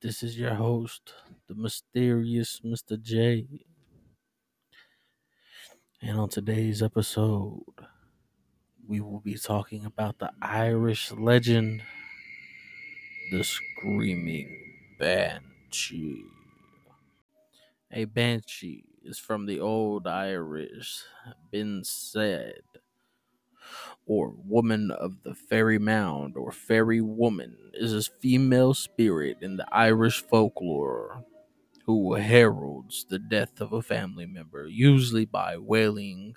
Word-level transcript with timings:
This 0.00 0.22
is 0.22 0.38
your 0.38 0.54
host, 0.54 1.12
the 1.48 1.54
mysterious 1.54 2.60
Mr. 2.64 3.00
J. 3.00 3.46
And 6.00 6.18
on 6.18 6.28
today's 6.28 6.82
episode, 6.82 7.62
we 8.86 9.00
will 9.00 9.20
be 9.20 9.34
talking 9.34 9.84
about 9.84 10.18
the 10.18 10.32
Irish 10.40 11.12
legend, 11.12 11.82
the 13.30 13.42
Screaming 13.44 14.96
Banshee. 14.98 16.24
A 17.92 18.04
banshee 18.04 18.84
is 19.02 19.18
from 19.18 19.46
the 19.46 19.60
old 19.60 20.06
Irish, 20.06 21.04
been 21.50 21.82
said, 21.84 22.62
or 24.06 24.34
woman 24.44 24.90
of 24.90 25.22
the 25.24 25.34
fairy 25.34 25.78
mound, 25.78 26.36
or 26.36 26.52
fairy 26.52 27.00
woman, 27.00 27.56
is 27.74 27.92
a 27.92 28.10
female 28.20 28.74
spirit 28.74 29.38
in 29.40 29.56
the 29.56 29.66
Irish 29.72 30.22
folklore 30.22 31.24
who 31.86 32.14
heralds 32.14 33.06
the 33.08 33.18
death 33.18 33.60
of 33.60 33.72
a 33.72 33.82
family 33.82 34.26
member, 34.26 34.66
usually 34.66 35.24
by 35.24 35.56
wailing, 35.56 36.34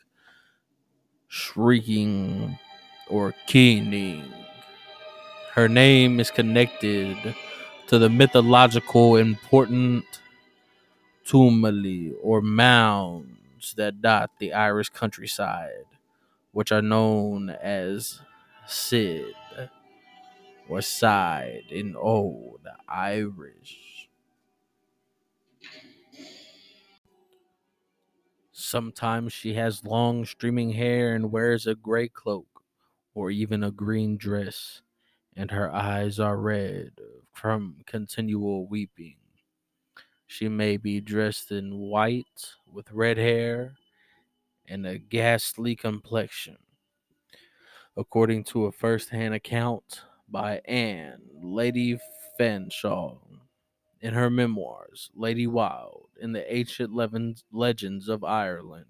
shrieking, 1.27 2.57
or 3.09 3.33
keening. 3.47 4.23
Her 5.53 5.67
name 5.67 6.19
is 6.19 6.31
connected 6.31 7.35
to 7.87 7.99
the 7.99 8.09
mythological 8.09 9.15
important 9.15 10.05
tumuli 11.25 12.13
or 12.23 12.41
mounds 12.41 13.73
that 13.75 14.01
dot 14.01 14.31
the 14.39 14.53
Irish 14.53 14.89
countryside, 14.89 15.85
which 16.51 16.71
are 16.71 16.81
known 16.81 17.49
as 17.49 18.21
Sid 18.67 19.35
or 20.69 20.81
Side 20.81 21.65
in 21.69 21.95
Old 21.95 22.61
Irish. 22.87 24.09
Sometimes 28.51 29.33
she 29.33 29.55
has 29.55 29.83
long 29.83 30.25
streaming 30.25 30.71
hair 30.73 31.15
and 31.15 31.31
wears 31.31 31.65
a 31.65 31.73
gray 31.75 32.07
cloak 32.07 32.63
or 33.13 33.31
even 33.31 33.63
a 33.63 33.71
green 33.71 34.17
dress, 34.17 34.81
and 35.35 35.51
her 35.51 35.73
eyes 35.73 36.19
are 36.19 36.37
red 36.37 36.91
from 37.33 37.77
continual 37.85 38.67
weeping. 38.67 39.17
She 40.27 40.47
may 40.47 40.77
be 40.77 41.01
dressed 41.01 41.51
in 41.51 41.77
white 41.77 42.53
with 42.71 42.91
red 42.91 43.17
hair 43.17 43.75
and 44.69 44.85
a 44.85 44.97
ghastly 44.97 45.75
complexion. 45.75 46.57
According 47.97 48.43
to 48.45 48.65
a 48.65 48.71
first 48.71 49.09
hand 49.09 49.33
account 49.33 50.01
by 50.29 50.61
Anne, 50.65 51.21
Lady 51.33 51.99
Fanshawe, 52.39 53.19
in 54.01 54.13
her 54.13 54.29
memoirs, 54.29 55.09
Lady 55.13 55.47
Wilde, 55.47 56.09
in 56.21 56.31
the 56.31 56.53
Ancient 56.53 56.93
Legends 56.93 58.07
of 58.07 58.23
Ireland, 58.23 58.85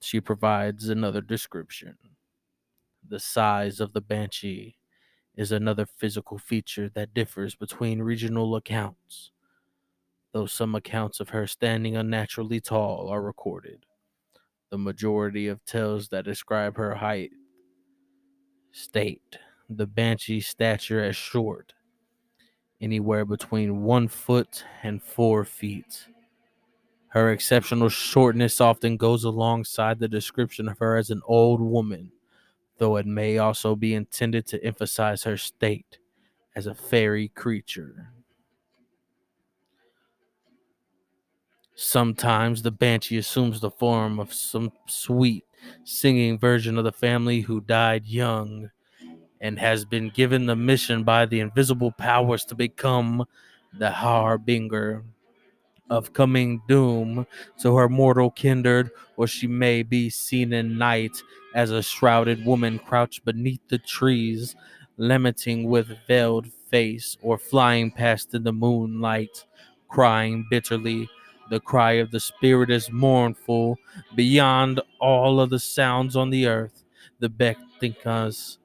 she 0.00 0.20
provides 0.20 0.88
another 0.88 1.20
description. 1.20 1.96
The 3.08 3.20
size 3.20 3.78
of 3.78 3.92
the 3.92 4.00
banshee 4.00 4.78
is 5.36 5.52
another 5.52 5.86
physical 5.86 6.38
feature 6.38 6.88
that 6.94 7.14
differs 7.14 7.54
between 7.54 8.02
regional 8.02 8.56
accounts, 8.56 9.30
though 10.36 10.44
some 10.44 10.74
accounts 10.74 11.18
of 11.18 11.30
her 11.30 11.46
standing 11.46 11.96
unnaturally 11.96 12.60
tall 12.60 13.08
are 13.08 13.22
recorded. 13.22 13.86
The 14.68 14.76
majority 14.76 15.48
of 15.48 15.64
tales 15.64 16.10
that 16.10 16.26
describe 16.26 16.76
her 16.76 16.96
height 16.96 17.30
state 18.70 19.38
the 19.70 19.86
banshee's 19.86 20.46
stature 20.46 21.02
as 21.02 21.16
short, 21.16 21.72
anywhere 22.82 23.24
between 23.24 23.82
one 23.82 24.08
foot 24.08 24.62
and 24.82 25.02
four 25.02 25.42
feet. 25.46 26.06
Her 27.08 27.32
exceptional 27.32 27.88
shortness 27.88 28.60
often 28.60 28.98
goes 28.98 29.24
alongside 29.24 30.00
the 30.00 30.06
description 30.06 30.68
of 30.68 30.78
her 30.80 30.98
as 30.98 31.08
an 31.08 31.22
old 31.26 31.62
woman, 31.62 32.12
though 32.76 32.96
it 32.96 33.06
may 33.06 33.38
also 33.38 33.74
be 33.74 33.94
intended 33.94 34.44
to 34.48 34.62
emphasize 34.62 35.22
her 35.22 35.38
state 35.38 35.96
as 36.54 36.66
a 36.66 36.74
fairy 36.74 37.28
creature. 37.28 38.12
Sometimes 41.76 42.62
the 42.62 42.70
banshee 42.70 43.18
assumes 43.18 43.60
the 43.60 43.70
form 43.70 44.18
of 44.18 44.32
some 44.32 44.72
sweet, 44.86 45.44
singing 45.84 46.38
version 46.38 46.78
of 46.78 46.84
the 46.84 46.92
family 46.92 47.42
who 47.42 47.60
died 47.60 48.06
young 48.06 48.70
and 49.40 49.58
has 49.58 49.84
been 49.84 50.08
given 50.10 50.46
the 50.46 50.56
mission 50.56 51.04
by 51.04 51.26
the 51.26 51.40
invisible 51.40 51.92
powers 51.92 52.44
to 52.46 52.54
become 52.54 53.24
the 53.78 53.90
harbinger 53.90 55.04
of 55.90 56.12
coming 56.14 56.62
doom 56.66 57.26
to 57.60 57.76
her 57.76 57.88
mortal 57.88 58.30
kindred, 58.30 58.90
or 59.16 59.26
she 59.26 59.46
may 59.46 59.82
be 59.82 60.10
seen 60.10 60.52
in 60.52 60.78
night 60.78 61.22
as 61.54 61.70
a 61.70 61.82
shrouded 61.82 62.44
woman 62.46 62.78
crouched 62.78 63.24
beneath 63.24 63.60
the 63.68 63.78
trees, 63.78 64.56
lamenting 64.96 65.68
with 65.68 65.88
veiled 66.08 66.46
face, 66.70 67.16
or 67.22 67.38
flying 67.38 67.90
past 67.90 68.34
in 68.34 68.42
the 68.44 68.52
moonlight, 68.52 69.44
crying 69.88 70.46
bitterly. 70.50 71.08
The 71.50 71.60
cry 71.60 71.92
of 71.92 72.10
the 72.10 72.20
spirit 72.20 72.70
is 72.70 72.90
mournful 72.90 73.78
beyond 74.14 74.80
all 75.00 75.40
of 75.40 75.50
the 75.50 75.60
sounds 75.60 76.16
on 76.16 76.30
the 76.30 76.46
earth. 76.46 76.84
The 77.20 77.28
beck 77.28 77.56
us 78.04 78.58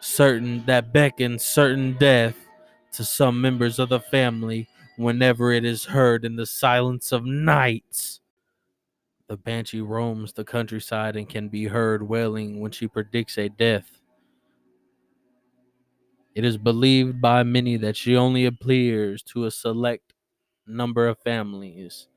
certain 0.00 0.64
that 0.66 0.92
beckons 0.92 1.44
certain 1.44 1.92
death 1.98 2.36
to 2.92 3.04
some 3.04 3.40
members 3.40 3.78
of 3.78 3.88
the 3.88 4.00
family 4.00 4.68
whenever 4.96 5.52
it 5.52 5.64
is 5.64 5.84
heard 5.84 6.24
in 6.24 6.36
the 6.36 6.46
silence 6.46 7.12
of 7.12 7.24
night. 7.24 8.20
The 9.28 9.36
banshee 9.36 9.80
roams 9.80 10.32
the 10.32 10.44
countryside 10.44 11.16
and 11.16 11.28
can 11.28 11.48
be 11.48 11.64
heard 11.64 12.08
wailing 12.08 12.60
when 12.60 12.70
she 12.70 12.86
predicts 12.86 13.36
a 13.36 13.48
death. 13.48 14.00
It 16.34 16.44
is 16.44 16.56
believed 16.56 17.20
by 17.20 17.42
many 17.42 17.76
that 17.78 17.96
she 17.96 18.16
only 18.16 18.44
appears 18.44 19.22
to 19.24 19.46
a 19.46 19.50
select 19.50 20.14
number 20.66 21.06
of 21.08 21.18
families, 21.18 22.08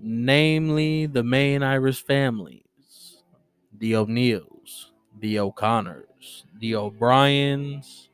namely 0.00 1.06
the 1.06 1.22
main 1.22 1.62
Irish 1.62 2.02
families, 2.04 3.22
the 3.76 3.96
O'Neills, 3.96 4.92
the 5.18 5.38
O'Connors, 5.38 6.44
the 6.58 6.74
O'Briens, 6.74 8.08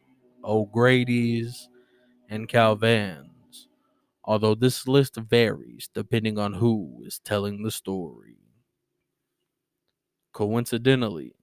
O'Grady's, 0.45 1.69
and 2.29 2.49
Calvans, 2.49 3.67
although 4.25 4.55
this 4.55 4.89
list 4.89 5.17
varies 5.17 5.89
depending 5.95 6.39
on 6.39 6.55
who 6.55 7.03
is 7.05 7.21
telling 7.21 7.63
the 7.63 7.71
story. 7.71 8.39
Coincidentally, 10.33 11.35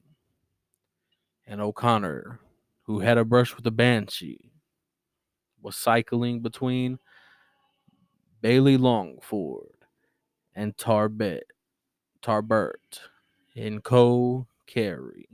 an 1.47 1.59
O'Connor 1.59 2.39
who 2.83 2.99
had 2.99 3.17
a 3.17 3.25
brush 3.25 3.55
with 3.55 3.65
a 3.65 3.71
banshee 3.71 4.52
was 5.63 5.75
cycling 5.75 6.41
between 6.41 6.99
Ballylongford 8.43 9.69
and 10.55 10.77
Tarbet, 10.77 11.43
Tarbert 12.21 12.99
in 13.55 13.81
Co 13.81 14.45
Kerry 14.67 15.29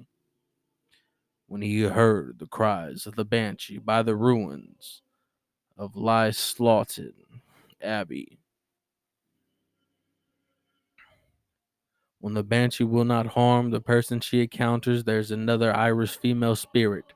when 1.48 1.62
he 1.64 1.82
heard 1.82 2.38
the 2.38 2.46
cries 2.46 3.08
of 3.08 3.16
the 3.16 3.26
banshee 3.26 3.80
by 3.80 4.04
the 4.04 4.16
ruins 4.16 5.02
of 5.78 5.94
Slaughton 5.94 7.14
Abbey. 7.82 8.38
When 12.20 12.36
the 12.36 12.44
banshee 12.44 12.84
will 12.84 13.06
not 13.06 13.28
harm 13.28 13.72
the 13.72 13.82
person 13.82 14.20
she 14.20 14.42
encounters, 14.42 15.06
there's 15.06 15.32
another 15.32 15.76
Irish 15.76 16.18
female 16.18 16.56
spirit 16.56 17.14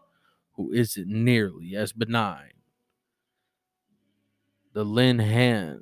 who 0.54 0.72
isn't 0.72 1.08
nearly 1.08 1.76
as 1.76 1.92
benign. 1.92 2.54
The 4.74 4.84
Lin 4.84 5.20
Han, 5.20 5.82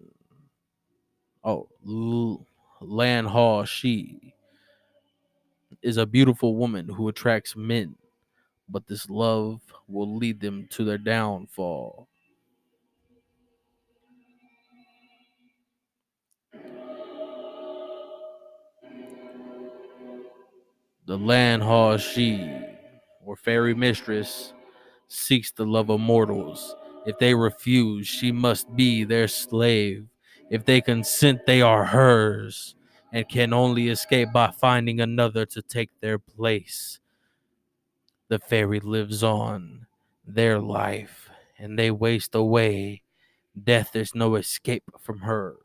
oh, 1.44 1.70
L- 1.88 2.46
Lan 2.82 3.26
Hall, 3.26 3.66
she 3.66 4.34
is 5.82 5.98
a 5.98 6.06
beautiful 6.06 6.56
woman 6.56 6.90
who 6.90 7.08
attracts 7.10 7.56
men, 7.56 7.96
but 8.70 8.88
this 8.88 9.10
love 9.10 9.62
will 9.88 10.18
lead 10.18 10.40
them 10.42 10.68
to 10.72 10.84
their 10.84 10.98
downfall. 10.98 12.08
The 21.08 21.18
land 21.18 21.64
hall 21.64 21.98
she, 21.98 22.50
or 23.26 23.36
fairy 23.36 23.74
mistress, 23.76 24.54
seeks 25.08 25.52
the 25.52 25.66
love 25.66 25.90
of 25.90 26.00
mortals. 26.00 26.76
If 27.06 27.18
they 27.18 27.34
refuse, 27.34 28.08
she 28.08 28.32
must 28.32 28.76
be 28.76 29.04
their 29.04 29.28
slave. 29.28 30.08
If 30.50 30.66
they 30.66 30.82
consent, 30.82 31.46
they 31.46 31.62
are 31.62 31.86
hers 31.86 32.76
and 33.12 33.28
can 33.28 33.54
only 33.54 33.90
escape 33.90 34.32
by 34.34 34.52
finding 34.52 35.00
another 35.02 35.46
to 35.48 35.62
take 35.62 35.90
their 36.00 36.20
place. 36.20 37.00
The 38.28 38.40
fairy 38.40 38.80
lives 38.80 39.24
on, 39.24 39.88
their 40.26 40.60
life 40.60 41.30
and 41.62 41.78
they 41.78 41.92
waste 41.92 42.34
away. 42.34 43.04
Death 43.64 43.96
is 43.96 44.16
no 44.16 44.36
escape 44.36 44.84
from 45.00 45.20
her. 45.20 45.56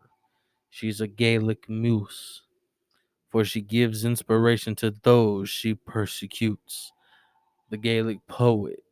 She's 0.68 1.00
a 1.00 1.06
Gaelic 1.06 1.70
muse, 1.70 2.42
for 3.30 3.44
she 3.44 3.62
gives 3.62 4.04
inspiration 4.04 4.74
to 4.76 4.90
those 5.02 5.48
she 5.48 5.74
persecutes. 5.74 6.92
The 7.70 7.78
Gaelic 7.78 8.26
poets 8.26 8.82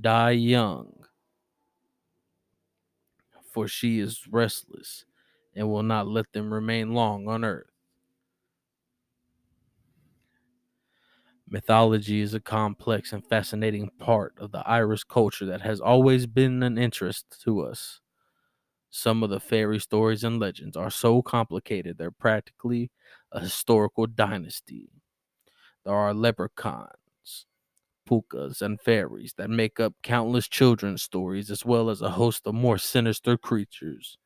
die 0.00 0.30
young, 0.32 1.06
for 3.50 3.66
she 3.66 3.98
is 3.98 4.26
restless 4.28 5.06
and 5.54 5.68
will 5.70 5.82
not 5.82 6.06
let 6.06 6.30
them 6.32 6.52
remain 6.52 6.92
long 6.92 7.26
on 7.28 7.44
earth. 7.44 7.70
Mythology 11.48 12.20
is 12.20 12.34
a 12.34 12.40
complex 12.40 13.12
and 13.12 13.24
fascinating 13.24 13.90
part 13.98 14.34
of 14.38 14.50
the 14.52 14.66
Irish 14.68 15.04
culture 15.04 15.46
that 15.46 15.60
has 15.60 15.80
always 15.80 16.26
been 16.26 16.62
an 16.62 16.76
interest 16.78 17.40
to 17.42 17.60
us. 17.62 18.00
Some 18.90 19.22
of 19.22 19.30
the 19.30 19.40
fairy 19.40 19.78
stories 19.80 20.24
and 20.24 20.40
legends 20.40 20.76
are 20.76 20.90
so 20.90 21.22
complicated 21.22 21.98
they're 21.98 22.10
practically 22.12 22.90
a 23.32 23.40
historical 23.40 24.06
dynasty. 24.06 24.90
There 25.84 25.94
are 25.94 26.14
leprechauns, 26.14 26.90
pookas, 28.06 28.62
and 28.62 28.80
fairies 28.80 29.34
that 29.36 29.50
make 29.50 29.80
up 29.80 29.94
countless 30.02 30.48
children's 30.48 31.02
stories, 31.02 31.50
as 31.50 31.64
well 31.64 31.90
as 31.90 32.00
a 32.00 32.10
host 32.10 32.46
of 32.46 32.54
more 32.54 32.78
sinister 32.78 33.36
creatures 33.36 34.16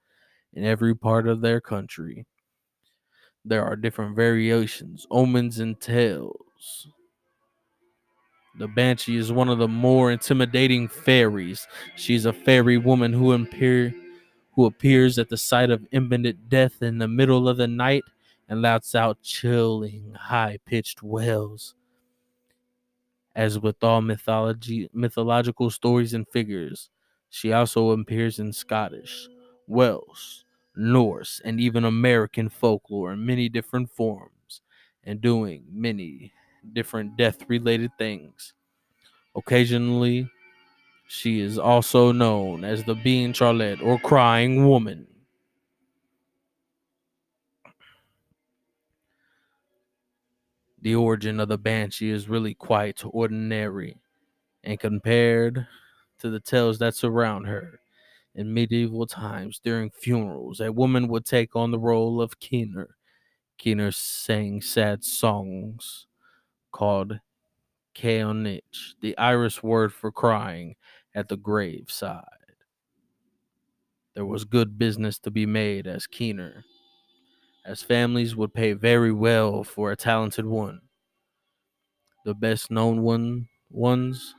in 0.53 0.65
every 0.65 0.94
part 0.94 1.27
of 1.27 1.41
their 1.41 1.61
country. 1.61 2.27
There 3.44 3.65
are 3.65 3.77
different 3.77 4.15
variations, 4.15 5.06
omens, 5.11 5.59
and 5.59 5.81
tales 5.81 6.88
the 8.59 8.69
Banshee 8.69 9.17
is 9.17 9.32
one 9.32 9.49
of 9.49 9.59
the 9.59 9.69
more 9.69 10.11
intimidating 10.11 10.88
fairies. 10.88 11.67
She's 11.97 12.27
a 12.27 12.32
fairy 12.32 12.79
woman 12.79 13.12
who 13.12 13.32
appear 13.32 13.94
who 14.53 14.67
appears 14.67 15.19
at 15.19 15.29
the 15.29 15.37
sight 15.37 15.71
of 15.71 15.87
imminent 15.93 16.49
death 16.49 16.82
in 16.82 16.99
the 16.99 17.09
middle 17.09 17.49
of 17.49 17.56
the 17.56 17.69
night 17.69 18.03
and 18.49 18.61
lets 18.61 18.94
out 18.97 19.23
chilling, 19.23 20.12
high-pitched 20.12 21.03
wails. 21.03 21.77
As 23.44 23.58
with 23.58 23.82
all 23.82 24.02
mythology 24.02 24.88
mythological 24.92 25.70
stories 25.70 26.12
and 26.14 26.28
figures, 26.28 26.90
she 27.31 27.52
also 27.52 27.90
appears 27.90 28.38
in 28.38 28.52
Scottish, 28.52 29.28
Welsh, 29.66 30.44
Norse, 30.76 31.40
and 31.44 31.60
even 31.60 31.84
American 31.84 32.48
folklore 32.50 33.12
in 33.14 33.26
many 33.26 33.48
different 33.48 33.90
forms 33.90 34.60
and 35.04 35.20
doing 35.20 35.64
many 35.72 36.32
different 36.72 37.16
death 37.16 37.38
related 37.48 37.90
things. 37.98 38.52
Occasionally, 39.37 40.31
she 41.08 41.40
is 41.40 41.58
also 41.58 42.12
known 42.12 42.64
as 42.64 42.84
the 42.84 42.96
Bean 42.96 43.32
Charlotte 43.34 43.82
or 43.82 43.98
Crying 44.00 44.69
Woman. 44.69 45.06
The 50.82 50.94
origin 50.94 51.41
of 51.41 51.49
the 51.49 51.59
Banshee 51.59 52.11
is 52.11 52.29
really 52.29 52.55
quite 52.55 53.03
ordinary 53.05 53.99
and 54.65 54.79
compared 54.81 55.67
to 56.19 56.31
the 56.31 56.41
tales 56.41 56.79
that 56.79 56.94
surround 56.94 57.47
her. 57.47 57.81
In 58.35 58.55
medieval 58.55 59.06
times, 59.06 59.61
during 59.62 59.91
funerals, 59.91 60.61
a 60.61 60.73
woman 60.73 61.09
would 61.09 61.25
take 61.25 61.56
on 61.56 61.71
the 61.71 61.79
role 61.79 62.23
of 62.23 62.38
keener. 62.41 62.97
Keener 63.59 63.93
sang 63.93 64.62
sad 64.62 65.05
songs 65.05 66.06
called 66.73 67.21
Keonich, 67.94 68.94
the 69.00 69.17
Irish 69.19 69.62
word 69.62 69.93
for 69.93 70.12
crying 70.12 70.77
at 71.15 71.29
the 71.29 71.37
graveside. 71.37 72.25
There 74.15 74.27
was 74.27 74.44
good 74.44 74.79
business 74.79 75.19
to 75.21 75.31
be 75.31 75.47
made 75.47 75.87
as 75.87 76.06
keener, 76.06 76.65
as 77.64 77.82
families 77.82 78.36
would 78.36 78.54
pay 78.54 78.72
very 78.74 79.12
well 79.12 79.64
for 79.64 79.90
a 79.92 79.96
talented 79.96 80.46
one. 80.46 80.82
The 82.24 82.32
best 82.32 82.70
known 82.70 83.02
one 83.02 83.50
ones 83.68 84.34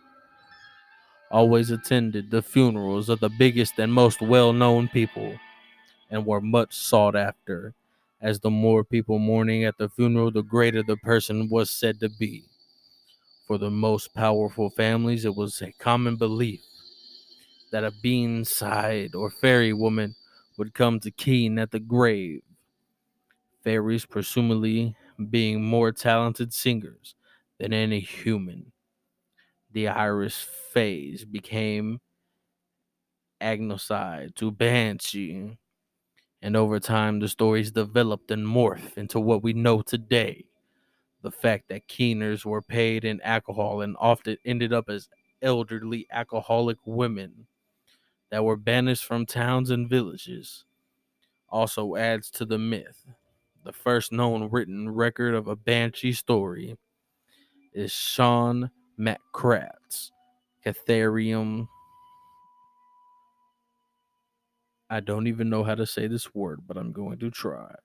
always 1.32 1.72
attended 1.72 2.30
the 2.30 2.42
funerals 2.44 3.10
of 3.10 3.20
the 3.20 3.30
biggest 3.30 3.80
and 3.80 3.92
most 3.94 4.22
well 4.22 4.54
known 4.54 4.88
people 4.88 5.36
and 6.10 6.26
were 6.26 6.42
much 6.42 6.76
sought 6.76 7.16
after, 7.16 7.74
as 8.22 8.40
the 8.42 8.52
more 8.52 8.84
people 8.84 9.20
mourning 9.20 9.64
at 9.66 9.78
the 9.78 9.90
funeral, 9.90 10.32
the 10.32 10.44
greater 10.44 10.84
the 10.84 10.98
person 10.98 11.50
was 11.50 11.70
said 11.70 12.00
to 12.02 12.10
be. 12.10 12.46
For 13.46 13.60
the 13.60 13.70
most 13.70 14.16
powerful 14.16 14.72
families, 14.72 15.26
it 15.26 15.36
was 15.36 15.62
a 15.62 15.74
common 15.74 16.16
belief 16.16 16.62
that 17.72 17.84
a 17.84 17.92
bean 18.04 18.46
side 18.46 19.16
or 19.16 19.30
fairy 19.30 19.74
woman 19.74 20.16
would 20.58 20.74
come 20.74 21.00
to 21.00 21.12
keen 21.12 21.58
at 21.58 21.72
the 21.72 21.80
grave. 21.80 22.42
Fairies, 23.64 24.06
presumably 24.06 24.96
being 25.30 25.64
more 25.64 25.92
talented 25.92 26.54
singers 26.54 27.16
than 27.60 27.74
any 27.74 28.00
human. 28.00 28.72
The 29.72 29.88
Irish 29.88 30.44
phase 30.44 31.26
became 31.26 32.00
agnoside 33.40 34.36
to 34.36 34.52
banshee, 34.52 35.58
and 36.42 36.58
over 36.58 36.80
time 36.80 37.20
the 37.20 37.30
stories 37.30 37.72
developed 37.72 38.32
and 38.32 38.46
morphed 38.46 38.98
into 38.98 39.20
what 39.20 39.44
we 39.44 39.54
know 39.54 39.82
today. 39.82 40.46
The 41.22 41.32
fact 41.32 41.70
that 41.70 41.88
keeners 41.88 42.46
were 42.46 42.62
paid 42.62 43.06
in 43.06 43.22
alcohol 43.22 43.82
and 43.82 43.98
often 44.00 44.38
ended 44.46 44.74
up 44.74 44.90
as 44.90 45.10
elderly 45.42 46.08
alcoholic 46.12 46.78
women 46.86 47.48
that 48.32 48.44
were 48.46 48.58
banished 48.58 49.06
from 49.06 49.26
towns 49.26 49.70
and 49.72 49.90
villages 49.90 50.66
also 51.50 51.96
adds 51.96 52.32
to 52.32 52.46
the 52.46 52.60
myth. 52.60 53.06
The 53.64 53.74
first 53.74 54.12
known 54.12 54.50
written 54.50 54.90
record 54.90 55.36
of 55.36 55.48
a 55.48 55.56
banshee 55.56 56.14
story 56.14 56.78
is 57.74 57.92
Sean 57.92 58.72
MacCraft's 59.00 60.12
Catharium. 60.66 61.68
I 64.90 65.00
don't 65.00 65.28
even 65.28 65.50
know 65.50 65.64
how 65.64 65.76
to 65.76 65.86
say 65.86 66.08
this 66.08 66.34
word, 66.34 66.62
but 66.68 66.76
I'm 66.76 66.92
going 66.92 67.20
to 67.20 67.30
try. 67.30 67.76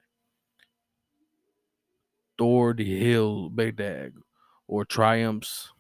Thor 2.38 2.72
the 2.72 2.98
Hill 2.98 3.50
Bedag, 3.50 4.12
or 4.66 4.84
Triumphs 4.84 5.72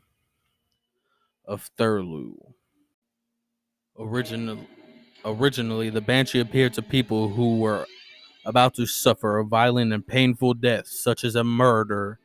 of 1.44 1.70
Thurlu. 1.78 2.34
Original, 3.98 4.58
originally, 5.24 5.90
the 5.90 6.00
Banshee 6.00 6.40
appeared 6.40 6.74
to 6.74 6.82
people 6.82 7.28
who 7.28 7.58
were 7.58 7.86
about 8.46 8.74
to 8.74 8.86
suffer 8.86 9.38
a 9.38 9.44
violent 9.44 9.92
and 9.92 10.06
painful 10.06 10.54
death, 10.54 10.86
such 10.86 11.24
as 11.24 11.34
a 11.34 11.44
murder. 11.44 12.18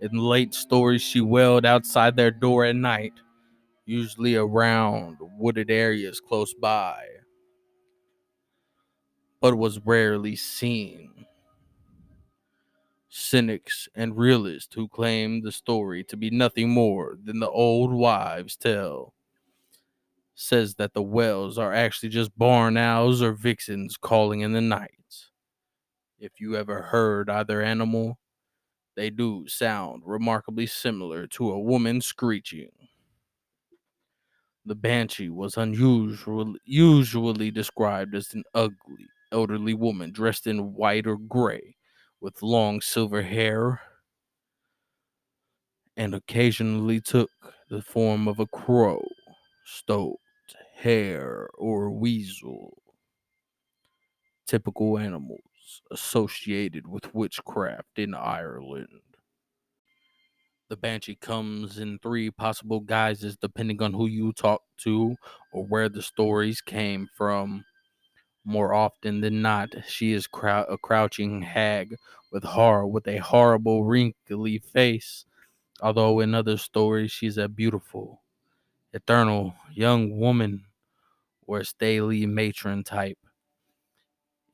In 0.00 0.18
late 0.18 0.54
stories, 0.54 1.02
she 1.02 1.20
wailed 1.20 1.64
outside 1.64 2.16
their 2.16 2.30
door 2.32 2.64
at 2.64 2.74
night, 2.76 3.12
usually 3.86 4.34
around 4.34 5.18
wooded 5.38 5.70
areas 5.70 6.20
close 6.20 6.54
by, 6.54 7.04
but 9.40 9.56
was 9.56 9.78
rarely 9.84 10.36
seen. 10.36 11.26
Cynics 13.08 13.88
and 13.94 14.16
realists 14.16 14.74
who 14.74 14.88
claim 14.88 15.42
the 15.42 15.52
story 15.52 16.02
to 16.04 16.16
be 16.16 16.30
nothing 16.30 16.70
more 16.70 17.18
than 17.22 17.40
the 17.40 17.50
old 17.50 17.92
wives' 17.92 18.56
tale 18.56 19.12
says 20.34 20.76
that 20.76 20.94
the 20.94 21.02
wells 21.02 21.58
are 21.58 21.74
actually 21.74 22.08
just 22.08 22.36
barn 22.38 22.76
owls 22.76 23.22
or 23.22 23.32
vixens 23.32 23.96
calling 23.96 24.40
in 24.40 24.52
the 24.52 24.60
night. 24.60 25.01
If 26.22 26.40
you 26.40 26.54
ever 26.54 26.82
heard 26.82 27.28
either 27.28 27.60
animal, 27.60 28.16
they 28.94 29.10
do 29.10 29.48
sound 29.48 30.04
remarkably 30.06 30.68
similar 30.68 31.26
to 31.26 31.50
a 31.50 31.58
woman 31.58 32.00
screeching. 32.00 32.70
The 34.64 34.76
banshee 34.76 35.30
was 35.30 35.56
usually 36.64 37.50
described 37.50 38.14
as 38.14 38.32
an 38.34 38.44
ugly, 38.54 39.08
elderly 39.32 39.74
woman 39.74 40.12
dressed 40.12 40.46
in 40.46 40.74
white 40.74 41.08
or 41.08 41.16
gray, 41.16 41.74
with 42.20 42.40
long 42.40 42.80
silver 42.80 43.22
hair, 43.22 43.80
and 45.96 46.14
occasionally 46.14 47.00
took 47.00 47.30
the 47.68 47.82
form 47.82 48.28
of 48.28 48.38
a 48.38 48.46
crow, 48.46 49.04
stoat, 49.64 50.20
hare, 50.76 51.48
or 51.58 51.90
weasel. 51.90 52.80
Typical 54.46 54.98
animals 54.98 55.51
associated 55.90 56.86
with 56.86 57.14
witchcraft 57.14 57.98
in 57.98 58.14
Ireland. 58.14 59.02
The 60.68 60.76
banshee 60.76 61.14
comes 61.14 61.78
in 61.78 62.00
three 62.00 62.28
possible 62.32 62.80
guises 62.80 63.36
depending 63.36 63.80
on 63.80 63.92
who 63.92 64.06
you 64.08 64.32
talk 64.32 64.62
to 64.78 65.14
or 65.52 65.64
where 65.64 65.88
the 65.88 66.02
stories 66.02 66.60
came 66.60 67.08
from. 67.14 67.64
More 68.44 68.74
often 68.74 69.20
than 69.20 69.42
not, 69.42 69.74
she 69.88 70.12
is 70.12 70.26
crou- 70.26 70.64
a 70.68 70.78
crouching 70.78 71.42
hag 71.42 71.96
with 72.32 72.44
horror 72.44 72.86
with 72.86 73.08
a 73.08 73.18
horrible 73.18 73.84
wrinkly 73.84 74.58
face. 74.58 75.26
Although 75.82 76.20
in 76.20 76.34
other 76.34 76.58
stories 76.58 77.12
she's 77.12 77.38
a 77.38 77.48
beautiful 77.48 78.22
eternal 78.92 79.54
young 79.72 80.18
woman 80.18 80.66
or 81.46 81.60
a 81.60 81.64
stately 81.66 82.26
matron 82.26 82.84
type. 82.84 83.18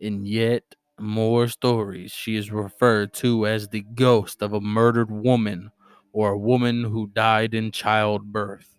And 0.00 0.26
yet 0.26 0.74
more 1.00 1.48
stories, 1.48 2.12
she 2.12 2.36
is 2.36 2.50
referred 2.50 3.12
to 3.14 3.46
as 3.46 3.68
the 3.68 3.84
ghost 3.94 4.42
of 4.42 4.52
a 4.52 4.60
murdered 4.60 5.10
woman 5.10 5.70
or 6.12 6.32
a 6.32 6.38
woman 6.38 6.84
who 6.84 7.08
died 7.08 7.54
in 7.54 7.70
childbirth. 7.70 8.74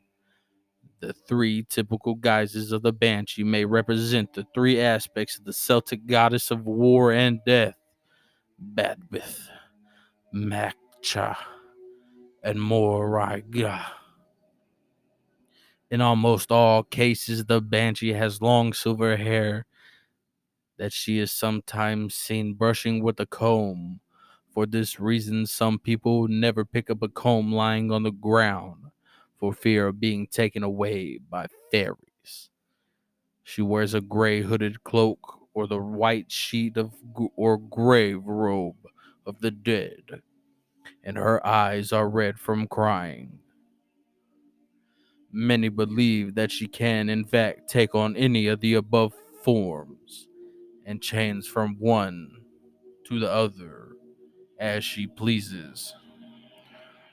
The 0.99 1.13
three 1.13 1.65
typical 1.69 2.15
guises 2.15 2.71
of 2.71 2.81
the 2.81 2.91
banshee 2.91 3.43
may 3.43 3.63
represent 3.63 4.33
the 4.33 4.45
three 4.53 4.81
aspects 4.81 5.37
of 5.37 5.45
the 5.45 5.53
Celtic 5.53 6.05
goddess 6.05 6.51
of 6.51 6.65
war 6.65 7.11
and 7.13 7.39
death 7.45 7.75
Badbith, 8.75 9.47
Macha, 10.33 11.37
and 12.43 12.59
Morriga. 12.59 13.85
In 15.89 16.01
almost 16.01 16.51
all 16.51 16.83
cases, 16.83 17.45
the 17.45 17.61
banshee 17.61 18.13
has 18.13 18.41
long 18.41 18.73
silver 18.73 19.15
hair 19.15 19.65
that 20.79 20.93
she 20.93 21.19
is 21.19 21.31
sometimes 21.31 22.15
seen 22.15 22.53
brushing 22.53 23.03
with 23.03 23.19
a 23.19 23.25
comb. 23.25 23.99
For 24.53 24.65
this 24.65 24.99
reason, 24.99 25.45
some 25.45 25.77
people 25.77 26.27
never 26.29 26.65
pick 26.65 26.89
up 26.89 27.03
a 27.03 27.09
comb 27.09 27.53
lying 27.53 27.91
on 27.91 28.03
the 28.03 28.11
ground 28.11 28.85
for 29.37 29.53
fear 29.53 29.87
of 29.87 29.99
being 29.99 30.25
taken 30.25 30.63
away 30.63 31.19
by 31.29 31.47
fairies. 31.69 32.49
She 33.43 33.61
wears 33.61 33.93
a 33.93 34.01
gray 34.01 34.41
hooded 34.41 34.83
cloak 34.83 35.19
or 35.53 35.67
the 35.67 35.81
white 35.81 36.31
sheet 36.31 36.77
of 36.77 36.93
or 37.35 37.57
grave 37.57 38.23
robe 38.23 38.87
of 39.25 39.41
the 39.41 39.51
dead, 39.51 40.21
and 41.03 41.17
her 41.17 41.45
eyes 41.45 41.91
are 41.91 42.09
red 42.09 42.39
from 42.39 42.67
crying. 42.67 43.39
Many 45.31 45.67
believe 45.67 46.35
that 46.35 46.51
she 46.51 46.67
can, 46.67 47.09
in 47.09 47.25
fact, 47.25 47.69
take 47.69 47.93
on 47.93 48.15
any 48.15 48.47
of 48.47 48.61
the 48.61 48.75
above 48.75 49.13
forms 49.43 50.28
and 50.89 51.03
change 51.03 51.47
from 51.47 51.75
one 51.77 52.31
to 53.05 53.19
the 53.19 53.31
other 53.31 53.89
as 54.59 54.83
she 54.83 55.05
pleases. 55.05 55.93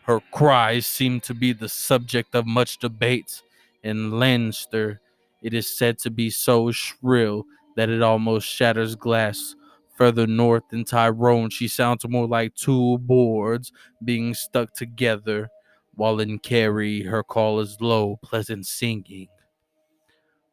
Her 0.04 0.20
cries 0.32 0.86
seem 0.86 1.20
to 1.20 1.34
be 1.34 1.52
the 1.52 1.68
subject 1.68 2.34
of 2.34 2.46
much 2.46 2.78
debate. 2.78 3.42
In 3.82 4.18
Leinster, 4.18 5.02
it 5.42 5.52
is 5.52 5.66
said 5.66 5.98
to 5.98 6.10
be 6.10 6.30
so 6.30 6.70
shrill 6.72 7.44
that 7.76 7.90
it 7.90 8.00
almost 8.02 8.48
shatters 8.48 8.96
glass. 8.96 9.54
Further 9.96 10.26
north 10.26 10.64
in 10.72 10.84
Tyrone, 10.84 11.50
she 11.50 11.68
sounds 11.68 12.08
more 12.08 12.26
like 12.26 12.54
two 12.54 12.96
boards 12.98 13.72
being 14.02 14.32
stuck 14.32 14.72
together, 14.72 15.50
while 15.94 16.18
in 16.18 16.38
Kerry, 16.38 17.02
her 17.02 17.22
call 17.22 17.60
is 17.60 17.76
low, 17.80 18.18
pleasant 18.22 18.66
singing. 18.66 19.28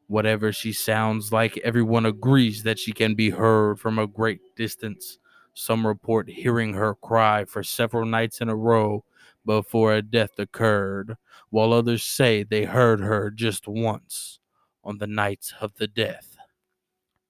Whatever 0.08 0.52
she 0.54 0.74
sounds 0.74 1.32
like, 1.32 1.58
everyone 1.60 2.06
agrees 2.06 2.64
that 2.64 2.80
she 2.80 2.92
can 2.94 3.16
be 3.16 3.32
heard 3.32 3.80
from 3.80 3.98
a 4.00 4.08
great 4.08 4.56
distance. 4.56 5.18
Some 5.54 5.86
report 5.88 6.30
hearing 6.30 6.74
her 6.74 6.96
cry 6.96 7.46
for 7.46 7.64
several 7.64 8.06
nights 8.06 8.42
in 8.42 8.50
a 8.50 8.56
row 8.56 9.04
before 9.46 9.94
a 9.94 10.02
death 10.02 10.40
occurred, 10.40 11.16
while 11.50 11.74
others 11.74 12.04
say 12.04 12.44
they 12.44 12.66
heard 12.66 13.00
her 13.02 13.30
just 13.30 13.68
once 13.68 14.40
on 14.84 14.98
the 15.00 15.08
night 15.08 15.52
of 15.62 15.76
the 15.76 15.88
death. 15.88 16.38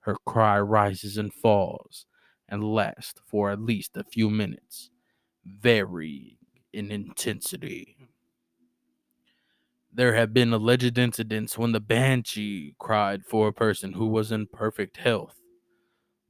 Her 0.02 0.16
cry 0.26 0.60
rises 0.60 1.18
and 1.18 1.34
falls 1.34 2.06
and 2.48 2.64
lasts 2.64 3.22
for 3.26 3.50
at 3.50 3.60
least 3.60 3.98
a 3.98 4.04
few 4.04 4.30
minutes, 4.30 4.92
varying 5.46 6.38
in 6.74 6.92
intensity. 6.92 7.98
There 9.96 10.16
have 10.16 10.34
been 10.34 10.52
alleged 10.54 10.98
incidents 10.98 11.58
when 11.58 11.72
the 11.72 11.80
banshee 11.80 12.76
cried 12.80 13.24
for 13.26 13.48
a 13.48 13.54
person 13.54 13.94
who 13.94 14.08
was 14.08 14.32
in 14.32 14.48
perfect 14.48 14.98
health, 14.98 15.40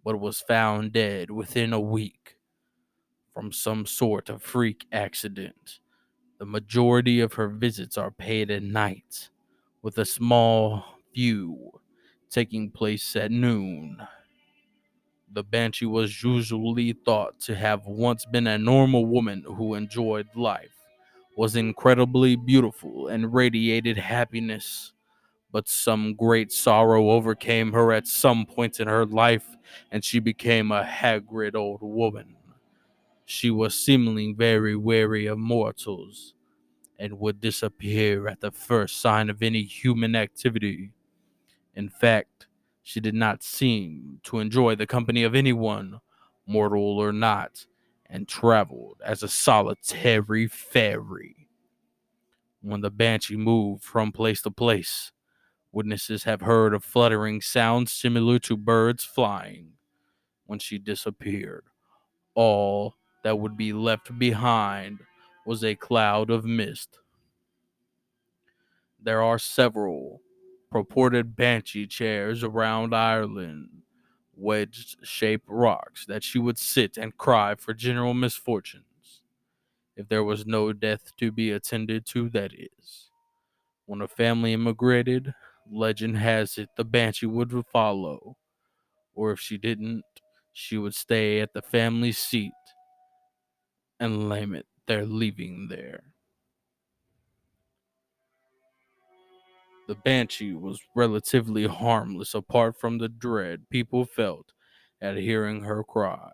but 0.03 0.19
was 0.19 0.41
found 0.41 0.93
dead 0.93 1.31
within 1.31 1.73
a 1.73 1.79
week 1.79 2.37
from 3.33 3.51
some 3.51 3.85
sort 3.85 4.29
of 4.29 4.43
freak 4.43 4.85
accident. 4.91 5.79
The 6.39 6.45
majority 6.45 7.19
of 7.21 7.33
her 7.33 7.49
visits 7.49 7.97
are 7.97 8.11
paid 8.11 8.51
at 8.51 8.63
night, 8.63 9.29
with 9.81 9.97
a 9.97 10.05
small 10.05 10.85
few 11.13 11.81
taking 12.29 12.71
place 12.71 13.15
at 13.15 13.31
noon. 13.31 14.01
The 15.31 15.43
banshee 15.43 15.85
was 15.85 16.23
usually 16.23 16.93
thought 16.93 17.39
to 17.41 17.55
have 17.55 17.85
once 17.87 18.25
been 18.25 18.47
a 18.47 18.57
normal 18.57 19.05
woman 19.05 19.43
who 19.45 19.73
enjoyed 19.73 20.29
life, 20.35 20.72
was 21.35 21.55
incredibly 21.55 22.35
beautiful, 22.35 23.07
and 23.07 23.33
radiated 23.33 23.97
happiness. 23.97 24.93
But 25.51 25.67
some 25.67 26.15
great 26.15 26.51
sorrow 26.51 27.11
overcame 27.11 27.71
her 27.73 27.91
at 27.93 28.07
some 28.07 28.45
point 28.45 28.79
in 28.79 28.87
her 28.87 29.05
life, 29.05 29.45
and 29.91 30.03
she 30.03 30.19
became 30.19 30.71
a 30.71 30.83
haggard 30.83 31.55
old 31.55 31.81
woman. 31.81 32.35
She 33.25 33.51
was 33.51 33.75
seemingly 33.75 34.33
very 34.33 34.75
weary 34.75 35.27
of 35.27 35.37
mortals 35.37 36.33
and 36.99 37.19
would 37.19 37.41
disappear 37.41 38.27
at 38.27 38.41
the 38.41 38.51
first 38.51 39.01
sign 39.01 39.29
of 39.29 39.41
any 39.41 39.63
human 39.63 40.15
activity. 40.15 40.91
In 41.75 41.89
fact, 41.89 42.47
she 42.83 42.99
did 42.99 43.15
not 43.15 43.43
seem 43.43 44.19
to 44.23 44.39
enjoy 44.39 44.75
the 44.75 44.87
company 44.87 45.23
of 45.23 45.35
anyone, 45.35 45.99
mortal 46.45 46.99
or 46.99 47.13
not, 47.13 47.65
and 48.09 48.27
traveled 48.27 49.01
as 49.05 49.23
a 49.23 49.27
solitary 49.27 50.47
fairy. 50.47 51.47
When 52.61 52.81
the 52.81 52.91
banshee 52.91 53.35
moved 53.35 53.83
from 53.83 54.11
place 54.11 54.41
to 54.43 54.51
place, 54.51 55.11
witnesses 55.71 56.23
have 56.23 56.41
heard 56.41 56.73
of 56.73 56.83
fluttering 56.83 57.41
sounds 57.41 57.91
similar 57.91 58.39
to 58.39 58.55
birds 58.55 59.03
flying. 59.03 59.73
When 60.45 60.59
she 60.59 60.77
disappeared, 60.77 61.65
all 62.35 62.95
that 63.23 63.39
would 63.39 63.57
be 63.57 63.73
left 63.73 64.17
behind 64.17 64.99
was 65.45 65.63
a 65.63 65.75
cloud 65.75 66.29
of 66.29 66.45
mist. 66.45 66.99
There 69.01 69.21
are 69.21 69.39
several 69.39 70.21
purported 70.71 71.35
banshee 71.35 71.87
chairs 71.87 72.43
around 72.43 72.95
Ireland, 72.95 73.82
wedge 74.35 74.97
shaped 75.03 75.45
rocks 75.47 76.05
that 76.05 76.23
she 76.23 76.39
would 76.39 76.57
sit 76.57 76.97
and 76.97 77.17
cry 77.17 77.55
for 77.55 77.73
general 77.73 78.13
misfortunes. 78.13 79.21
If 79.95 80.09
there 80.09 80.23
was 80.23 80.45
no 80.45 80.73
death 80.73 81.15
to 81.17 81.31
be 81.31 81.51
attended 81.51 82.05
to, 82.07 82.29
that 82.29 82.51
is. 82.53 83.09
When 83.85 84.01
a 84.01 84.07
family 84.07 84.53
immigrated, 84.53 85.33
legend 85.71 86.17
has 86.17 86.57
it 86.57 86.69
the 86.75 86.83
banshee 86.83 87.25
would 87.27 87.65
follow, 87.71 88.37
or 89.13 89.31
if 89.31 89.39
she 89.39 89.57
didn't, 89.57 90.03
she 90.51 90.77
would 90.77 90.95
stay 90.95 91.41
at 91.41 91.53
the 91.53 91.61
family 91.61 92.11
seat 92.11 92.51
and 93.99 94.29
lament 94.29 94.65
their 94.87 95.05
leaving 95.05 95.67
there. 95.69 96.12
The 99.87 99.95
banshee 99.95 100.53
was 100.53 100.81
relatively 100.93 101.67
harmless 101.67 102.33
apart 102.33 102.77
from 102.77 102.97
the 102.97 103.07
dread 103.07 103.69
people 103.69 104.03
felt 104.05 104.51
at 105.01 105.15
hearing 105.15 105.63
her 105.63 105.85
cry. 105.85 106.33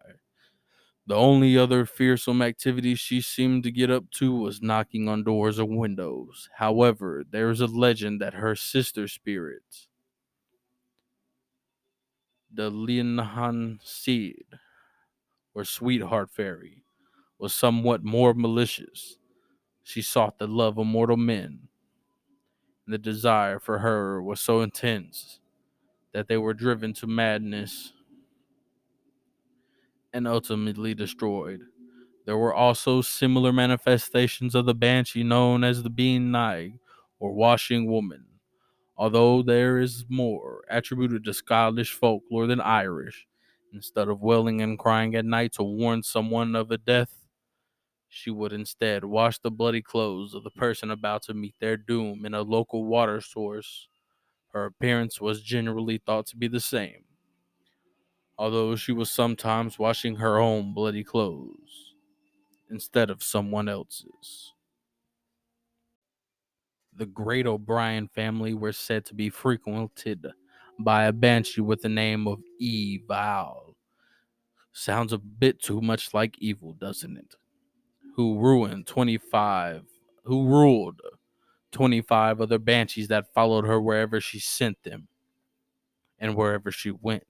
The 1.05 1.15
only 1.15 1.57
other 1.57 1.85
fearsome 1.85 2.41
activity 2.41 2.95
she 2.95 3.19
seemed 3.19 3.63
to 3.63 3.71
get 3.71 3.91
up 3.91 4.09
to 4.11 4.33
was 4.33 4.61
knocking 4.61 5.09
on 5.09 5.23
doors 5.25 5.59
or 5.59 5.65
windows. 5.65 6.49
However, 6.55 7.25
there 7.29 7.49
is 7.49 7.59
a 7.59 7.67
legend 7.67 8.21
that 8.21 8.35
her 8.35 8.55
sister 8.55 9.07
spirits, 9.09 9.89
the 12.53 12.69
Lianhan 12.71 13.79
Seed, 13.83 14.45
or 15.53 15.63
Sweetheart 15.63 16.31
Fairy, 16.31 16.83
was 17.39 17.53
somewhat 17.53 18.03
more 18.03 18.33
malicious. 18.33 19.17
She 19.83 20.01
sought 20.03 20.39
the 20.39 20.47
love 20.47 20.77
of 20.79 20.87
mortal 20.87 21.17
men. 21.17 21.68
The 22.89 22.97
desire 22.97 23.59
for 23.59 23.79
her 23.79 24.21
was 24.21 24.41
so 24.41 24.61
intense 24.61 25.39
that 26.13 26.27
they 26.27 26.37
were 26.37 26.55
driven 26.55 26.93
to 26.95 27.07
madness 27.07 27.93
and 30.13 30.27
ultimately 30.27 30.95
destroyed. 30.95 31.61
There 32.25 32.37
were 32.37 32.53
also 32.53 33.01
similar 33.01 33.53
manifestations 33.53 34.55
of 34.55 34.65
the 34.65 34.73
banshee 34.73 35.23
known 35.23 35.63
as 35.63 35.83
the 35.83 35.91
being 35.91 36.31
nag 36.31 36.79
or 37.19 37.33
washing 37.33 37.85
woman. 37.85 38.25
Although 38.97 39.43
there 39.43 39.79
is 39.79 40.05
more 40.09 40.63
attributed 40.69 41.23
to 41.25 41.33
Scottish 41.33 41.93
folklore 41.93 42.47
than 42.47 42.61
Irish, 42.61 43.27
instead 43.73 44.09
of 44.09 44.21
wailing 44.21 44.61
and 44.61 44.79
crying 44.79 45.15
at 45.15 45.25
night 45.25 45.53
to 45.53 45.63
warn 45.63 46.03
someone 46.03 46.55
of 46.55 46.71
a 46.71 46.77
death, 46.79 47.18
she 48.09 48.31
would 48.31 48.53
instead 48.53 49.05
wash 49.05 49.39
the 49.39 49.51
bloody 49.51 49.81
clothes 49.81 50.33
of 50.33 50.43
the 50.43 50.51
mm. 50.51 50.55
person 50.55 50.91
about 50.91 51.23
to 51.23 51.33
meet 51.33 51.55
their 51.59 51.77
doom 51.77 52.25
in 52.25 52.33
a 52.33 52.41
local 52.41 52.85
water 52.85 53.21
source. 53.21 53.87
Her 54.53 54.65
appearance 54.65 55.21
was 55.21 55.41
generally 55.43 55.99
thought 55.99 56.27
to 56.27 56.37
be 56.37 56.47
the 56.47 56.59
same, 56.59 57.05
although 58.37 58.75
she 58.75 58.91
was 58.91 59.11
sometimes 59.11 59.79
washing 59.79 60.15
her 60.17 60.39
own 60.39 60.73
bloody 60.73 61.03
clothes 61.03 61.93
instead 62.71 63.09
of 63.09 63.23
someone 63.23 63.69
else's. 63.69 64.53
the 66.99 67.05
great 67.05 67.47
O'Brien 67.47 68.07
family 68.09 68.53
were 68.53 68.73
said 68.73 69.05
to 69.05 69.15
be 69.15 69.29
frequented 69.29 70.27
by 70.79 71.05
a 71.05 71.13
banshee 71.13 71.61
with 71.61 71.81
the 71.81 71.89
name 71.89 72.27
of 72.27 72.41
Aibhill. 72.61 73.75
Sounds 74.73 75.13
a 75.13 75.17
bit 75.17 75.61
too 75.61 75.81
much 75.81 76.13
like 76.13 76.37
evil, 76.39 76.73
doesn't 76.73 77.17
it? 77.17 77.35
Who 78.19 78.37
ruined 78.37 78.85
25, 78.85 79.85
who 80.25 80.45
ruled 80.45 80.99
25 81.71 82.41
other 82.41 82.59
banshees 82.59 83.07
that 83.07 83.33
followed 83.33 83.65
her 83.65 83.79
wherever 83.79 84.19
she 84.19 84.39
sent 84.39 84.83
them 84.83 85.07
and 86.19 86.35
wherever 86.35 86.69
she 86.69 86.91
went. 86.91 87.23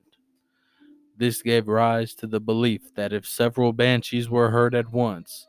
This 1.15 1.43
gave 1.43 1.67
rise 1.67 2.15
to 2.15 2.25
the 2.25 2.39
belief 2.39 2.91
that 2.95 3.13
if 3.13 3.27
several 3.27 3.71
banshees 3.71 4.31
were 4.31 4.49
heard 4.49 4.73
at 4.73 4.91
once, 4.91 5.45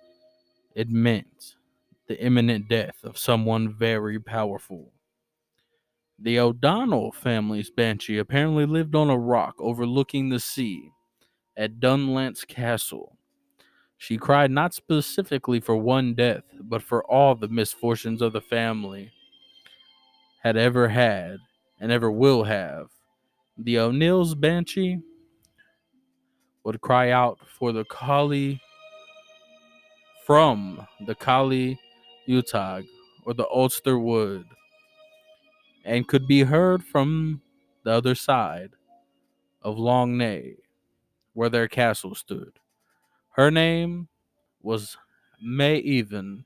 it 0.75 0.91
meant 0.91 1.55
the 2.07 2.23
imminent 2.23 2.69
death 2.69 2.99
of 3.03 3.17
someone 3.17 3.73
very 3.73 4.21
powerful. 4.21 4.93
The 6.19 6.39
O'Donnell 6.39 7.13
family's 7.13 7.71
banshee 7.71 8.19
apparently 8.19 8.67
lived 8.67 8.95
on 8.95 9.09
a 9.09 9.17
rock 9.17 9.55
overlooking 9.59 10.29
the 10.29 10.39
sea 10.39 10.91
at 11.57 11.81
Dunluce 11.81 12.45
Castle. 12.45 13.17
She 14.01 14.17
cried 14.17 14.51
not 14.51 14.73
specifically 14.73 15.61
for 15.61 15.77
one 15.77 16.15
death, 16.15 16.45
but 16.59 16.83
for 16.83 17.05
all 17.05 17.35
the 17.35 17.49
misfortunes 17.49 18.23
of 18.23 18.33
the 18.33 18.41
family 18.41 19.13
had 20.43 20.57
ever 20.57 20.89
had 20.89 21.37
and 21.79 21.93
ever 21.93 22.11
will 22.11 22.45
have. 22.45 22.87
The 23.59 23.79
O'Neill's 23.79 24.35
banshee 24.35 25.03
would 26.65 26.81
cry 26.81 27.11
out 27.11 27.41
for 27.47 27.73
the 27.73 27.85
Kali 27.85 28.63
from 30.25 30.87
the 31.07 31.15
Kali 31.15 31.79
Utah 32.25 32.81
or 33.27 33.35
the 33.35 33.49
Ulster 33.49 33.99
Wood 33.99 34.47
and 35.85 36.09
could 36.09 36.27
be 36.27 36.43
heard 36.45 36.83
from 36.83 37.43
the 37.85 37.91
other 37.91 38.15
side 38.15 38.71
of 39.61 39.79
Lough 39.79 40.07
Neagh 40.07 40.57
where 41.35 41.51
their 41.51 41.69
castle 41.69 42.15
stood. 42.15 42.60
Her 43.33 43.51
name 43.51 44.09
was 44.63 44.97
Maveen, 45.45 46.45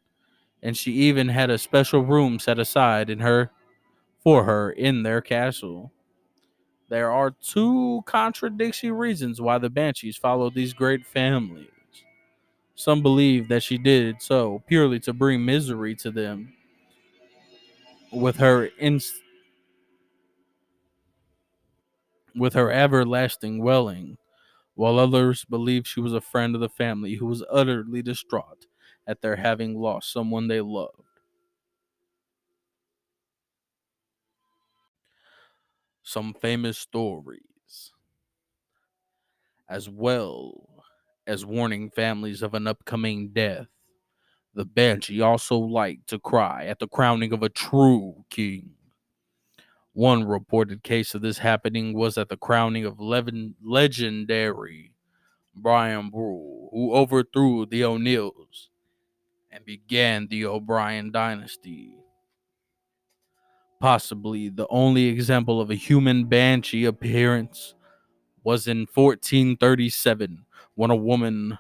and 0.63 0.77
she 0.77 0.93
even 0.93 1.29
had 1.29 1.51
a 1.51 1.59
special 1.59 2.03
room 2.05 2.39
set 2.39 2.59
aside 2.59 3.11
in 3.11 3.21
her 3.21 3.51
for 4.23 4.45
her 4.45 4.71
in 4.71 5.03
their 5.03 5.21
castle. 5.21 5.93
There 6.89 7.11
are 7.11 7.31
two 7.31 8.03
contradictory 8.07 8.93
reasons 8.93 9.41
why 9.41 9.59
the 9.59 9.71
Banshees 9.71 10.17
followed 10.17 10.55
these 10.55 10.75
great 10.75 11.07
families. 11.07 11.69
Some 12.75 13.03
believe 13.03 13.49
that 13.49 13.63
she 13.63 13.79
did 13.79 14.23
so 14.23 14.63
purely 14.67 15.01
to 15.01 15.13
bring 15.13 15.45
misery 15.45 15.95
to 15.97 16.11
them 16.11 16.55
with 18.13 18.37
her 18.37 18.67
inst- 18.79 19.23
with 22.35 22.55
her 22.55 22.71
everlasting 22.71 23.63
welling, 23.63 24.19
while 24.75 24.99
others 24.99 25.45
believed 25.45 25.87
she 25.87 26.01
was 26.01 26.13
a 26.13 26.21
friend 26.21 26.55
of 26.55 26.61
the 26.61 26.69
family 26.69 27.15
who 27.17 27.27
was 27.27 27.45
utterly 27.51 28.03
distraught 28.03 28.67
at 29.07 29.21
their 29.23 29.37
having 29.37 29.79
lost 29.79 30.13
someone 30.13 30.49
they 30.49 30.61
loved. 30.61 31.03
Some 36.05 36.35
famous 36.35 36.79
stories, 36.79 37.93
as 39.69 39.89
well 39.89 40.85
as 41.27 41.45
warning 41.47 41.91
families 41.91 42.43
of 42.43 42.55
an 42.55 42.67
upcoming 42.67 43.29
death. 43.31 43.67
The 44.55 44.65
banshee 44.65 45.21
also 45.23 45.59
liked 45.59 46.09
to 46.09 46.19
cry 46.21 46.67
at 46.67 46.79
the 46.81 46.89
crowning 46.89 47.33
of 47.33 47.43
a 47.43 47.49
true 47.51 48.25
king. 48.31 48.73
One 49.95 50.25
reported 50.25 50.83
case 50.83 51.15
of 51.15 51.23
this 51.23 51.39
happening 51.39 51.95
was 51.95 52.19
at 52.19 52.29
the 52.29 52.37
crowning 52.37 52.85
of 52.85 52.99
leven- 52.99 53.55
legendary 53.63 54.93
Brian 55.55 56.11
Boru, 56.11 56.69
who 56.73 56.93
overthrew 56.93 57.65
the 57.65 57.85
O'Neills 57.85 58.71
and 59.53 59.65
began 59.65 60.27
the 60.27 60.47
O'Brien 60.47 61.13
dynasty. 61.13 61.95
Possibly 63.79 64.49
the 64.49 64.67
only 64.69 65.07
example 65.07 65.61
of 65.61 65.71
a 65.71 65.77
human 65.77 66.25
banshee 66.25 66.87
appearance 66.87 67.77
was 68.43 68.67
in 68.67 68.87
1437 68.93 70.45
when 70.75 70.91
a 70.91 70.97
woman 70.97 71.57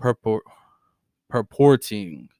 purport, 0.00 0.42
purporting 1.30 2.30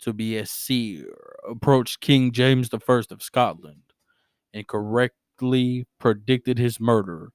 to 0.00 0.14
be 0.14 0.38
a 0.38 0.46
seer 0.46 1.14
approached 1.46 2.00
King 2.00 2.32
James 2.32 2.70
I 2.72 2.78
of 3.10 3.22
Scotland 3.22 3.83
and 4.54 4.66
correctly 4.66 5.86
predicted 5.98 6.58
his 6.58 6.80
murder 6.80 7.32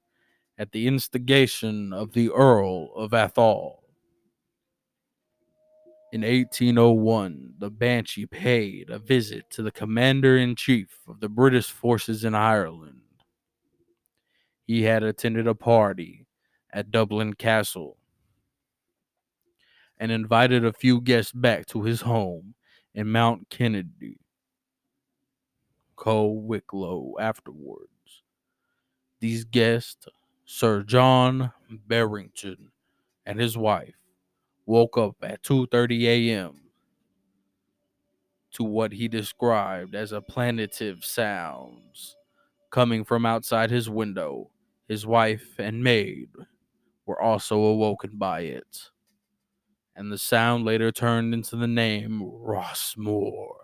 at 0.58 0.72
the 0.72 0.88
instigation 0.88 1.92
of 1.92 2.12
the 2.12 2.30
Earl 2.30 2.92
of 2.96 3.12
Atholl. 3.12 3.76
In 6.12 6.22
1801, 6.22 7.54
the 7.58 7.70
Banshee 7.70 8.26
paid 8.26 8.90
a 8.90 8.98
visit 8.98 9.48
to 9.50 9.62
the 9.62 9.70
commander 9.70 10.36
in 10.36 10.56
chief 10.56 10.98
of 11.06 11.20
the 11.20 11.28
British 11.28 11.70
forces 11.70 12.24
in 12.24 12.34
Ireland. 12.34 13.02
He 14.66 14.82
had 14.82 15.02
attended 15.02 15.46
a 15.46 15.54
party 15.54 16.26
at 16.72 16.90
Dublin 16.90 17.34
Castle 17.34 17.96
and 19.98 20.10
invited 20.10 20.64
a 20.64 20.72
few 20.72 21.00
guests 21.00 21.32
back 21.32 21.66
to 21.66 21.82
his 21.82 22.00
home 22.00 22.54
in 22.94 23.06
Mount 23.08 23.50
Kennedy, 23.50 24.19
Co 26.00 26.28
Wicklow 26.30 27.14
afterwards. 27.20 28.24
These 29.20 29.44
guests, 29.44 30.08
Sir 30.46 30.82
John 30.82 31.52
Barrington 31.86 32.72
and 33.26 33.38
his 33.38 33.58
wife, 33.58 33.96
woke 34.66 34.96
up 34.98 35.16
at 35.22 35.42
2:30 35.42 36.06
a.m. 36.06 36.70
to 38.52 38.64
what 38.64 38.92
he 38.92 39.08
described 39.08 39.94
as 39.94 40.12
a 40.12 40.22
plaintive 40.22 41.04
sounds 41.04 42.16
coming 42.70 43.04
from 43.04 43.26
outside 43.26 43.70
his 43.70 43.90
window. 43.90 44.50
His 44.88 45.06
wife 45.06 45.56
and 45.58 45.84
maid 45.84 46.30
were 47.06 47.20
also 47.20 47.58
awoken 47.60 48.12
by 48.18 48.40
it. 48.42 48.90
And 49.94 50.10
the 50.10 50.18
sound 50.18 50.64
later 50.64 50.90
turned 50.92 51.34
into 51.34 51.56
the 51.56 51.68
name 51.68 52.22
Rossmore, 52.22 53.59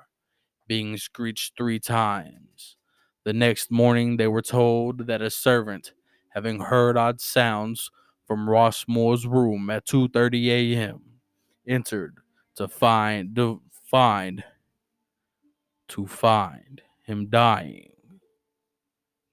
being 0.66 0.96
screeched 0.96 1.56
three 1.56 1.78
times. 1.78 2.76
The 3.24 3.32
next 3.32 3.70
morning, 3.70 4.16
they 4.16 4.28
were 4.28 4.42
told 4.42 5.06
that 5.06 5.22
a 5.22 5.30
servant, 5.30 5.92
having 6.30 6.60
heard 6.60 6.96
odd 6.96 7.20
sounds 7.20 7.90
from 8.26 8.48
Rossmore's 8.48 9.26
room 9.26 9.70
at 9.70 9.86
2:30 9.86 10.50
a.m., 10.50 11.02
entered 11.66 12.18
to 12.56 12.68
find 12.68 13.34
to 13.36 13.62
find 13.90 14.44
to 15.88 16.06
find 16.06 16.82
him 17.02 17.28
dying. 17.28 17.92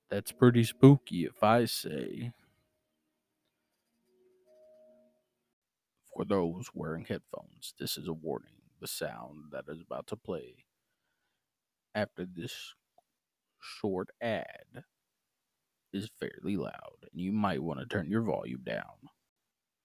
That's 0.09 0.31
pretty 0.31 0.63
spooky, 0.63 1.25
if 1.25 1.43
I 1.43 1.65
say. 1.65 2.33
For 6.15 6.25
those 6.25 6.67
wearing 6.75 7.05
headphones, 7.05 7.73
this 7.79 7.97
is 7.97 8.07
a 8.07 8.13
warning. 8.13 8.61
The 8.79 8.87
sound 8.87 9.51
that 9.51 9.65
is 9.67 9.81
about 9.81 10.07
to 10.07 10.15
play 10.15 10.65
after 11.95 12.25
this 12.25 12.75
short 13.61 14.09
ad 14.21 14.83
is 15.93 16.09
fairly 16.19 16.57
loud, 16.57 16.97
and 17.11 17.21
you 17.21 17.31
might 17.31 17.63
want 17.63 17.79
to 17.79 17.85
turn 17.85 18.09
your 18.09 18.23
volume 18.23 18.63
down. 18.65 19.09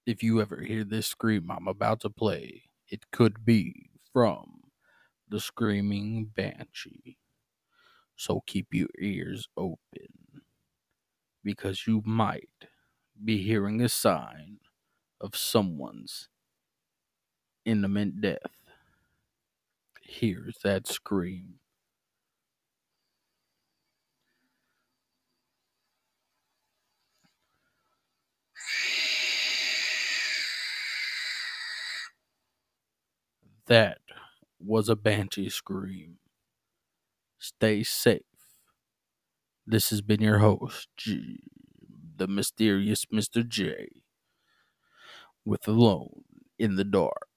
If 0.05 0.23
you 0.23 0.41
ever 0.41 0.61
hear 0.61 0.83
this 0.83 1.07
scream 1.07 1.51
I'm 1.51 1.67
about 1.67 2.01
to 2.01 2.09
play, 2.09 2.63
it 2.89 3.11
could 3.11 3.45
be 3.45 3.91
from 4.13 4.61
the 5.29 5.39
Screaming 5.39 6.25
Banshee. 6.35 7.17
So 8.15 8.43
keep 8.47 8.73
your 8.73 8.89
ears 8.99 9.47
open 9.57 10.09
because 11.43 11.87
you 11.87 12.01
might 12.05 12.49
be 13.23 13.43
hearing 13.43 13.81
a 13.81 13.89
sign 13.89 14.59
of 15.21 15.35
someone's 15.35 16.29
imminent 17.65 18.21
death. 18.21 18.51
Here's 20.01 20.57
that 20.63 20.87
scream. 20.87 21.58
That 33.69 34.01
was 34.59 34.89
a 34.89 34.97
banshee 34.97 35.47
scream. 35.49 36.19
Stay 37.39 37.81
safe. 37.81 38.21
This 39.65 39.89
has 39.91 40.01
been 40.01 40.19
your 40.21 40.39
host, 40.39 40.89
G, 40.97 41.39
the 42.17 42.27
mysterious 42.27 43.05
Mr. 43.05 43.41
J, 43.41 43.87
with 45.45 45.67
Alone 45.67 46.23
in 46.57 46.75
the 46.75 46.83
Dark. 46.83 47.28